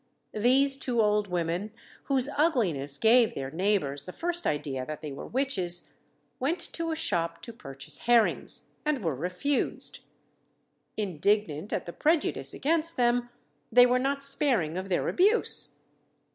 These 0.33 0.77
two 0.77 0.99
old 0.99 1.27
women, 1.27 1.69
whose 2.05 2.27
ugliness 2.35 2.97
gave 2.97 3.35
their 3.35 3.51
neighbours 3.51 4.05
the 4.05 4.11
first 4.11 4.47
idea 4.47 4.83
that 4.83 5.01
they 5.01 5.11
were 5.11 5.27
witches, 5.27 5.89
went 6.39 6.57
to 6.73 6.89
a 6.89 6.95
shop 6.95 7.43
to 7.43 7.53
purchase 7.53 7.99
herrings, 7.99 8.71
and 8.83 9.03
were 9.03 9.13
refused. 9.13 9.99
Indignant 10.97 11.71
at 11.71 11.85
the 11.85 11.93
prejudice 11.93 12.51
against 12.51 12.97
them, 12.97 13.29
they 13.71 13.85
were 13.85 13.99
not 13.99 14.23
sparing 14.23 14.75
of 14.75 14.89
their 14.89 15.07
abuse. 15.07 15.75